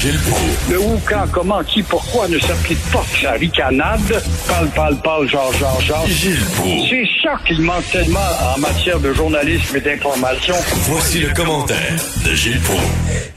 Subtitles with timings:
[0.00, 0.70] Gilles Proulx.
[0.70, 4.22] Le où, quand, comment, qui, pourquoi ne s'applique pas sa ricanade?
[4.46, 6.06] Parle, parle, parle, genre, genre, genre.
[6.06, 6.88] Gilles Proulx.
[6.88, 8.20] C'est ça qu'il manque tellement
[8.54, 10.54] en matière de journalisme et d'information.
[10.88, 12.80] Voici le commentaire de Gilles Proulx.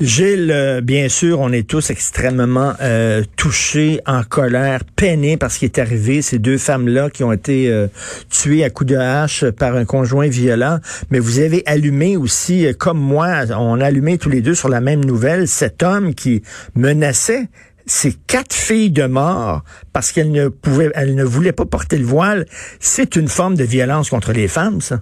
[0.01, 5.57] Gilles, euh, bien sûr, on est tous extrêmement euh, touchés, en colère, peinés par ce
[5.57, 6.21] qui est arrivé.
[6.21, 7.87] Ces deux femmes-là qui ont été euh,
[8.29, 10.77] tuées à coups de hache par un conjoint violent.
[11.09, 14.69] Mais vous avez allumé aussi, euh, comme moi, on a allumé tous les deux sur
[14.69, 16.43] la même nouvelle, cet homme qui
[16.75, 17.47] menaçait
[17.85, 19.61] ces quatre filles de mort
[19.93, 22.45] parce qu'elles ne pouvaient, elles ne voulaient pas porter le voile.
[22.79, 24.97] C'est une forme de violence contre les femmes, ça.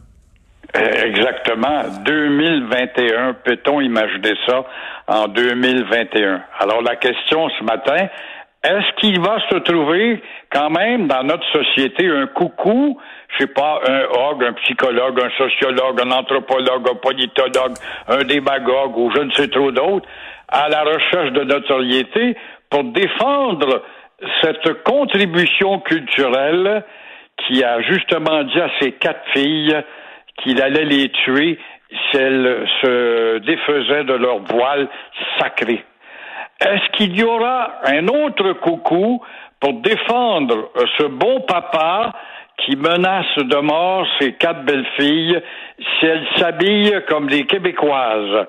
[0.75, 0.99] Euh,
[1.49, 1.83] Exactement.
[2.05, 4.63] 2021, peut-on imaginer ça
[5.07, 6.41] en 2021?
[6.59, 8.07] Alors la question ce matin,
[8.63, 10.21] est-ce qu'il va se trouver
[10.51, 15.29] quand même dans notre société un coucou, je sais pas, un hog, un psychologue, un
[15.37, 17.73] sociologue, un anthropologue, un politologue,
[18.07, 20.07] un démagogue ou je ne sais trop d'autres,
[20.51, 22.35] à la recherche de notoriété
[22.69, 23.83] pour défendre
[24.41, 26.83] cette contribution culturelle
[27.37, 29.77] qui a justement dit à ces quatre filles
[30.37, 31.57] qu'il allait les tuer
[31.89, 34.87] si elles se défaisaient de leur voile
[35.39, 35.83] sacré.
[36.61, 39.23] Est-ce qu'il y aura un autre coucou
[39.59, 42.13] pour défendre ce bon papa
[42.57, 45.41] qui menace de mort ses quatre belles filles
[45.77, 48.47] si elles s'habillent comme des Québécoises?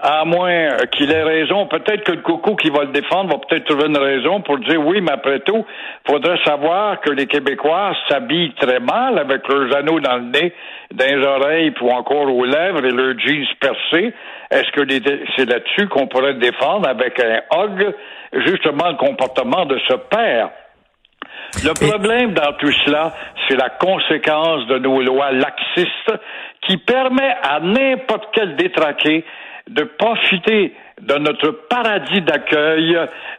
[0.00, 3.64] À moins qu'il ait raison, peut-être que le coucou qui va le défendre va peut-être
[3.64, 5.64] trouver une raison pour dire oui, mais après tout,
[6.06, 10.52] faudrait savoir que les Québécois s'habillent très mal avec leurs anneaux dans le nez,
[10.92, 14.12] dans les oreilles, puis encore aux lèvres et leurs jeans percés.
[14.50, 14.82] Est-ce que
[15.36, 17.94] c'est là-dessus qu'on pourrait défendre avec un hug,
[18.46, 20.50] justement le comportement de ce père?
[21.62, 23.12] Le problème dans tout cela,
[23.48, 26.12] c'est la conséquence de nos lois laxistes
[26.62, 29.24] qui permet à n'importe quel détraqué
[29.68, 32.96] de profiter de notre paradis d'accueil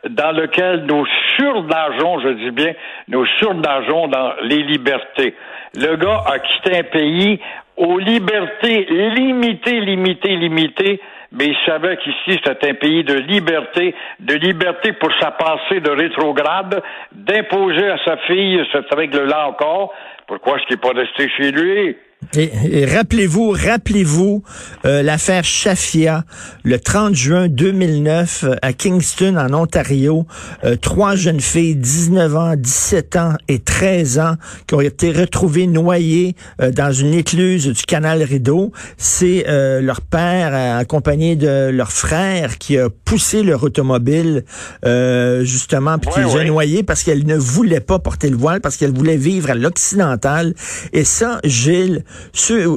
[0.10, 1.06] dans lequel nous
[1.36, 2.74] surnageons, je dis bien,
[3.08, 5.36] nous surnageons dans les libertés.
[5.76, 7.40] Le gars a quitté un pays
[7.78, 14.36] aux libertés limitées, limitées, limitées, mais il savait qu'ici, c'était un pays de liberté, de
[14.36, 16.82] liberté pour sa pensée de rétrograde,
[17.12, 19.94] d'imposer à sa fille cette règle-là encore.
[20.28, 21.98] Pourquoi est-ce qu'il pas resté chez lui?
[22.36, 24.44] Et, et rappelez-vous, rappelez-vous
[24.86, 26.24] euh, l'affaire Shafia,
[26.64, 30.26] le 30 juin 2009 euh, à Kingston, en Ontario,
[30.64, 34.36] euh, trois jeunes filles, 19 ans, 17 ans et 13 ans,
[34.68, 38.72] qui ont été retrouvées noyées euh, dans une écluse du canal Rideau.
[38.98, 44.44] C'est euh, leur père, euh, accompagné de leur frère, qui a poussé leur automobile,
[44.86, 48.62] euh, justement, puis qui les a noyées parce qu'elles ne voulaient pas porter le voile,
[48.62, 50.54] parce qu'elles voulaient vivre à l'occidental.
[50.94, 52.04] Et ça, Gilles,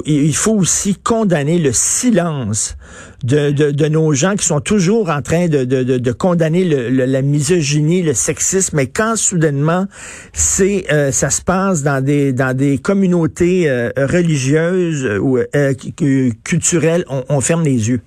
[0.05, 2.75] il faut aussi condamner le silence
[3.23, 7.21] de, de, nos gens qui sont toujours en train de, de, de, condamner le, la
[7.21, 9.85] misogynie, le sexisme, mais quand soudainement
[10.33, 15.91] c'est euh, ça se passe dans des dans des communautés euh, religieuses ou euh, cu-
[15.91, 18.01] cu- culturelles, on ferme les yeux.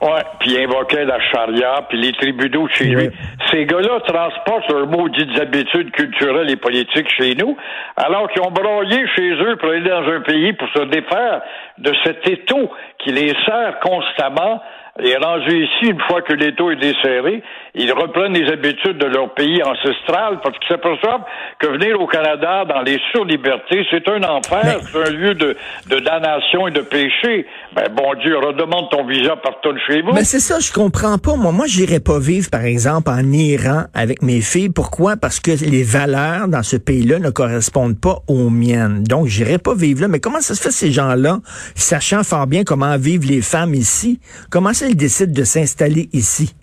[0.00, 3.10] Ouais, puis invoquait la charia, puis les tribunaux chez lui.
[3.50, 7.56] Ces gars-là transportent leurs maudites habitudes culturelles et politiques chez nous,
[7.96, 11.42] alors qu'ils ont broyé chez eux pour aller dans un pays pour se défaire
[11.78, 14.62] de cet étau qui les sert constamment.
[15.02, 17.42] Et rendu ici, une fois que l'étau est desserré,
[17.74, 21.24] ils reprennent les habitudes de leur pays ancestral parce qu'ils s'aperçoivent
[21.58, 25.56] que venir au Canada dans les surlibertés, c'est un enfer, Mais- c'est un lieu de,
[25.90, 27.44] de damnation et de péché.
[27.74, 30.12] Ben, bon Dieu, redemande ton visa par tonne chez vous.
[30.12, 31.34] Mais c'est ça, je comprends pas.
[31.34, 34.68] Moi, moi, j'irais pas vivre, par exemple, en Iran avec mes filles.
[34.70, 35.16] Pourquoi?
[35.16, 39.02] Parce que les valeurs dans ce pays-là ne correspondent pas aux miennes.
[39.02, 40.08] Donc, j'irais pas vivre là.
[40.08, 41.38] Mais comment ça se fait, ces gens-là,
[41.74, 44.20] sachant fort bien comment vivent les femmes ici,
[44.52, 46.54] comment ça, ils décident de s'installer ici?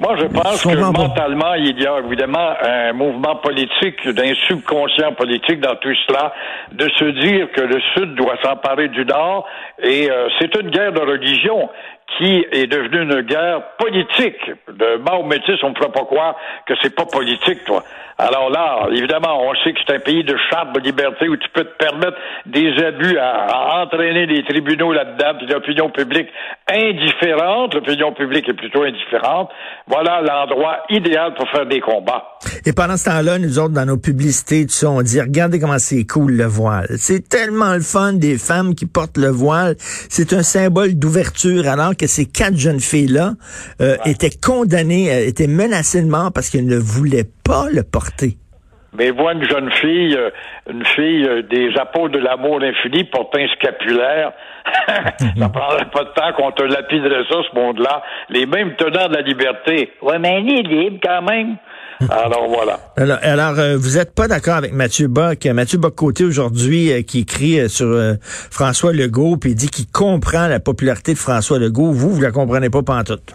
[0.00, 5.60] Moi, je pense que mentalement, il y a évidemment un mouvement politique, d'un subconscient politique
[5.60, 6.32] dans tout cela,
[6.72, 9.46] de se dire que le Sud doit s'emparer du Nord
[9.82, 11.68] Et euh, c'est une guerre de religion
[12.16, 14.40] qui est devenue une guerre politique.
[14.68, 16.34] De mort métis, on ne fera pas croire
[16.66, 17.84] que c'est pas politique, toi.
[18.20, 21.48] Alors là, évidemment, on sait que c'est un pays de charte de liberté où tu
[21.54, 26.28] peux te permettre des abus à, entraîner les tribunaux là-dedans, puis l'opinion publique
[26.68, 29.48] indifférente, l'opinion publique est plutôt indifférente.
[29.86, 32.24] Voilà l'endroit idéal pour faire des combats.
[32.66, 35.78] Et pendant ce temps-là, nous autres, dans nos publicités, tu sais, on dit, regardez comment
[35.78, 36.88] c'est cool le voile.
[36.98, 39.76] C'est tellement le fun des femmes qui portent le voile.
[39.78, 43.32] C'est un symbole d'ouverture, alors que ces quatre jeunes filles-là
[43.80, 48.09] euh, étaient condamnées, euh, étaient menacées de mort parce qu'elles ne voulaient pas le porter.
[48.92, 50.30] Mais vois une jeune fille, euh,
[50.68, 54.32] une fille des apôtres de l'amour infini portant un scapulaire.
[55.38, 58.02] ça prendrait pas de temps qu'on te lapiderait ça, ce monde-là.
[58.30, 59.92] Les mêmes tenants de la liberté.
[60.02, 61.56] Ouais, mais elle est libre quand même.
[62.08, 62.80] Alors voilà.
[63.22, 65.44] Alors, euh, vous n'êtes pas d'accord avec Mathieu Bock.
[65.46, 70.60] Mathieu Bock-Côté aujourd'hui euh, qui écrit euh, sur François Legault puis dit qu'il comprend la
[70.60, 71.92] popularité de François Legault.
[71.92, 73.34] Vous, vous la comprenez pas pantoute.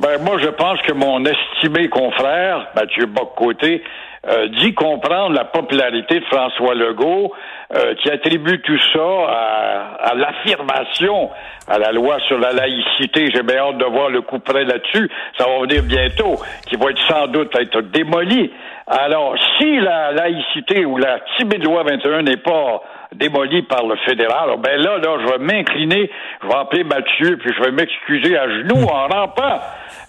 [0.00, 3.84] Ben moi, je pense que mon estimé confrère, Mathieu Bock-Côté,
[4.26, 7.34] euh, dit comprendre la popularité de François Legault,
[7.76, 11.28] euh, qui attribue tout ça à, l'affirmation
[11.68, 13.30] à la loi sur la laïcité.
[13.34, 15.10] J'ai bien hâte de voir le coup près là-dessus.
[15.36, 16.36] Ça va venir bientôt,
[16.66, 18.50] qui va être sans doute être démoli.
[18.86, 22.82] Alors, si la laïcité ou la timide loi 21 n'est pas
[23.14, 26.10] démolie par le fédéral, ben là, là, je vais m'incliner,
[26.42, 29.60] je vais appeler Mathieu, puis je vais m'excuser à genoux en rampant.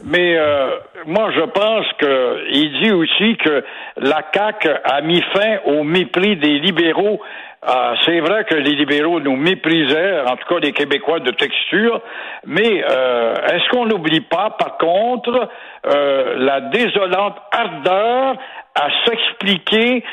[0.03, 0.69] Mais euh,
[1.05, 3.63] moi, je pense que il dit aussi que
[3.97, 7.21] la CAQ a mis fin au mépris des libéraux.
[7.67, 12.01] Euh, c'est vrai que les libéraux nous méprisaient, en tout cas les Québécois de texture,
[12.45, 15.49] mais euh, est-ce qu'on n'oublie pas, par contre,
[15.83, 18.35] la désolante ardeur
[18.75, 20.03] à s'expliquer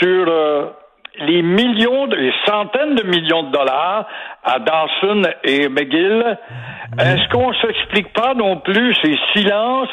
[0.00, 0.26] sur
[1.18, 4.06] les millions, les centaines de millions de dollars
[4.44, 6.38] à Dawson et McGill,
[6.98, 9.90] est-ce qu'on s'explique pas non plus ces silences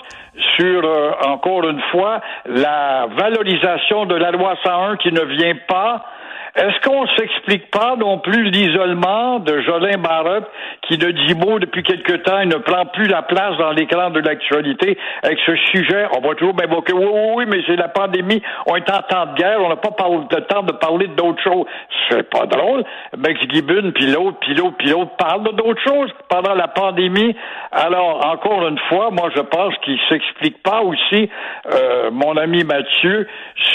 [0.57, 6.05] sur, euh, encore une fois, la valorisation de la loi 101 qui ne vient pas
[6.55, 10.43] est-ce qu'on s'explique pas non plus l'isolement de Jolin Barrett
[10.87, 14.97] qui de dit depuis quelque temps, ne prend plus la place dans l'écran de l'actualité
[15.23, 16.07] avec ce sujet?
[16.17, 19.25] On va toujours m'évoquer, oui, oui, oui, mais c'est la pandémie, on est en temps
[19.27, 21.65] de guerre, on n'a pas le temps de parler d'autres choses.
[22.09, 22.83] C'est pas drôle.
[23.17, 27.35] Max Gibbon, puis l'autre, puis l'autre, puis l'autre parle d'autres choses pendant la pandémie.
[27.71, 31.29] Alors, encore une fois, moi, je pense qu'il s'explique pas aussi,
[31.71, 33.27] euh, mon ami Mathieu,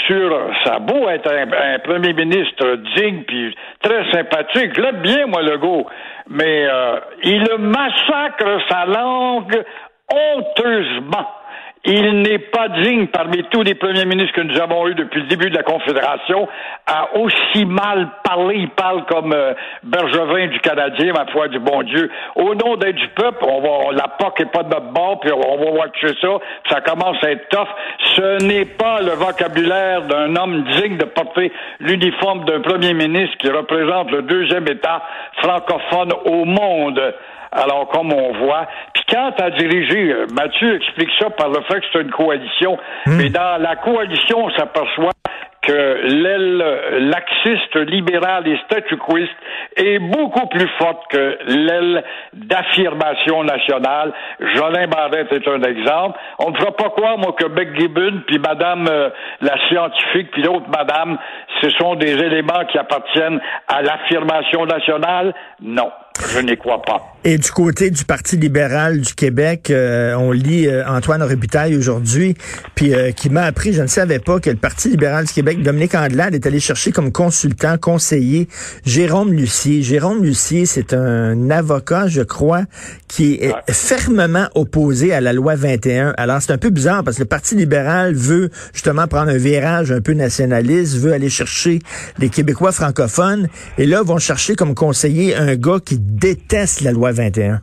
[0.07, 2.64] sur, ça beau être un premier ministre
[2.95, 4.77] digne puis très sympathique.
[4.77, 5.85] L'aime bien, moi, Legault.
[6.29, 9.63] Mais euh, il massacre sa langue
[10.11, 11.27] honteusement.
[11.87, 15.27] Il n'est pas digne, parmi tous les premiers ministres que nous avons eus depuis le
[15.27, 16.47] début de la Confédération,
[16.87, 18.55] à aussi mal parler.
[18.57, 19.53] Il parle comme euh,
[19.83, 22.09] Bergevin du Canadien, ma foi du bon Dieu.
[22.35, 25.31] Au nom d'être du peuple, on va, la POC n'est pas de notre bord, puis
[25.31, 26.39] on va watcher ça,
[26.71, 27.67] ça commence à être tough.
[28.15, 33.49] Ce n'est pas le vocabulaire d'un homme digne de porter l'uniforme d'un premier ministre qui
[33.49, 35.03] représente le deuxième État
[35.37, 37.13] francophone au monde.
[37.55, 41.79] Alors, comme on voit, puis quand à diriger, euh, Mathieu explique ça par le fait
[41.79, 43.17] que c'est une coalition, hmm.
[43.17, 45.11] mais dans la coalition, on s'aperçoit
[45.65, 49.33] que l'aile laxiste, libérale et statuquiste
[49.75, 52.03] est beaucoup plus forte que l'aile
[52.33, 54.13] d'affirmation nationale.
[54.53, 56.19] Jolin Barrette est un exemple.
[56.39, 59.09] On ne fera pas croire, moi, que Beck Gibbon, puis Madame euh,
[59.41, 61.17] la scientifique, puis l'autre Madame,
[61.61, 65.33] ce sont des éléments qui appartiennent à l'affirmation nationale.
[65.61, 65.91] Non.
[66.33, 67.15] Je n'y crois pas.
[67.27, 72.35] Et du côté du Parti libéral du Québec, euh, on lit euh, Antoine Robitaille aujourd'hui,
[72.75, 75.63] puis euh, qui m'a appris, je ne savais pas, que le Parti libéral du Québec,
[75.63, 78.47] Dominique Andelade, est allé chercher comme consultant, conseiller
[78.85, 79.81] Jérôme Lucier.
[79.81, 82.61] Jérôme Lucier, c'est un avocat, je crois,
[83.07, 86.13] qui est fermement opposé à la loi 21.
[86.17, 89.91] Alors, c'est un peu bizarre parce que le Parti libéral veut justement prendre un virage
[89.91, 91.79] un peu nationaliste, veut aller chercher
[92.19, 93.47] les Québécois francophones,
[93.79, 97.61] et là, vont chercher comme conseiller un gars qui déteste la loi 21.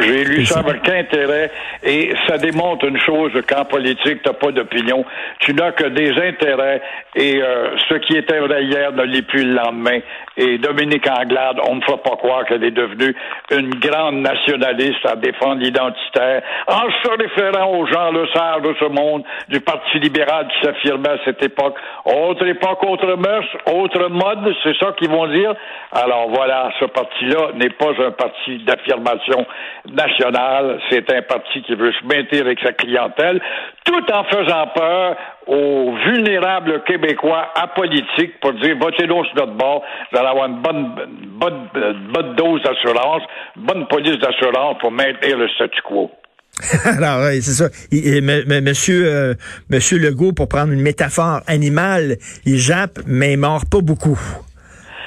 [0.00, 1.50] J'ai lu ça avec intérêt
[1.82, 5.04] et ça démontre une chose qu'en politique, tu n'as pas d'opinion.
[5.40, 6.80] Tu n'as que des intérêts
[7.14, 9.98] et euh, ce qui était vrai hier ne l'est plus le lendemain.
[10.36, 13.14] Et Dominique Anglade, on ne fera pas croire qu'elle est devenue
[13.50, 18.84] une grande nationaliste à défendre l'identitaire en se référant aux gens le sage de ce
[18.84, 21.74] monde du Parti libéral qui s'affirmait à cette époque.
[22.04, 25.54] Autre époque, autre mœurs, autre mode, c'est ça qu'ils vont dire?
[25.92, 29.46] Alors voilà, ce parti-là n'est pas un parti d'affirmation
[29.92, 30.80] national.
[30.90, 33.40] C'est un parti qui veut se maintenir avec sa clientèle,
[33.84, 35.16] tout en faisant peur
[35.46, 40.60] aux vulnérables Québécois apolitiques pour dire votez donc sur notre bord, vous allez avoir une
[40.60, 40.94] bonne,
[41.40, 41.68] bonne,
[42.12, 43.22] bonne dose d'assurance,
[43.56, 46.10] bonne police d'assurance pour maintenir le statu quo.
[46.84, 47.68] Alors, c'est ça.
[47.92, 49.34] monsieur, euh,
[49.70, 54.18] monsieur Legault, pour prendre une métaphore animale, il jappe, mais il mord pas beaucoup.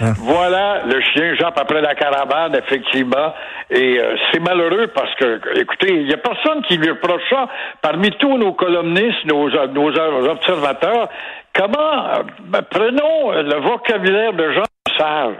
[0.01, 0.13] Hein?
[0.17, 3.34] Voilà, le chien jappe après la caravane, effectivement.
[3.70, 7.48] Et euh, c'est malheureux parce que, écoutez, il n'y a personne qui lui reproche ça.
[7.81, 11.10] Parmi tous nos columnistes, nos, nos observateurs,
[11.55, 14.63] comment, euh, ben, prenons le vocabulaire de Jean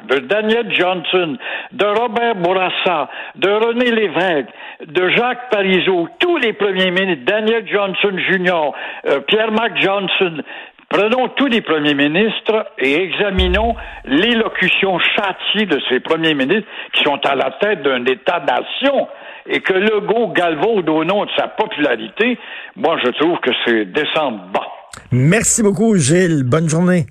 [0.10, 1.38] de Daniel Johnson,
[1.72, 4.50] de Robert Bourassa, de René Lévesque,
[4.86, 8.72] de Jacques Parizeau, tous les premiers ministres, Daniel Johnson Jr.,
[9.08, 10.42] euh, Pierre-Marc Johnson,
[10.92, 17.18] Prenons tous les premiers ministres et examinons l'élocution châtiée de ces premiers ministres qui sont
[17.24, 19.08] à la tête d'un État-nation
[19.48, 22.38] et que Legault galvaude au nom de sa popularité.
[22.76, 24.68] Moi, je trouve que c'est descendre bas.
[25.14, 26.44] Merci beaucoup, Gilles.
[26.44, 27.06] Bonne journée.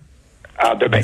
[0.59, 1.01] À demain.